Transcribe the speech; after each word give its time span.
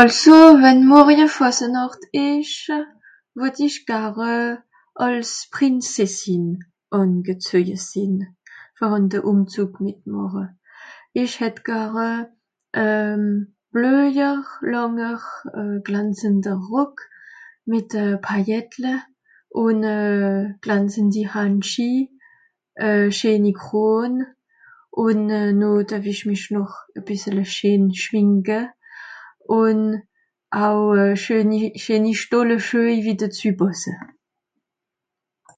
Àlso, 0.00 0.36
wenn 0.62 0.80
Morje 0.90 1.26
Fàsenààcht 1.36 2.02
ìsch, 2.30 2.64
wott 3.38 3.58
ich 3.66 3.78
gare 3.88 4.36
àls 5.04 5.30
Prinzessin 5.54 6.46
àngezöje 6.98 7.76
sìn, 7.88 8.14
fer 8.76 8.90
àn 8.96 9.04
de 9.12 9.18
Ùmzùg 9.30 9.72
mìtmàche. 9.84 10.44
Ìch 11.22 11.34
hätt 11.40 11.56
gare 11.68 12.12
e 12.86 12.86
blöjer, 13.72 14.40
lànger, 14.72 15.22
euh 15.58 15.76
glanzender 15.86 16.58
Rock, 16.72 16.96
mìt 17.70 17.90
euh 18.02 18.16
Pailletle, 18.26 18.94
ùn 19.64 19.78
euh 19.98 20.42
glanzendi 20.64 21.22
Handschieh, 21.34 22.02
e 22.86 22.88
scheeni 23.16 23.52
Kroon 23.62 24.12
un 25.04 25.20
euh 25.40 25.50
no 25.60 25.70
tue 25.88 26.00
ìch 26.12 26.22
mich 26.28 26.46
noch 26.54 26.74
e 26.96 27.00
bìssele 27.06 27.44
scheen 27.54 27.82
schminke, 28.02 28.60
un 29.62 29.78
au 30.66 30.78
schöni 31.22 31.58
scheeni 31.82 32.12
Stolleschüehj, 32.22 32.98
wie 33.06 33.16
dezü 33.20 33.50
pàsse. 33.58 33.92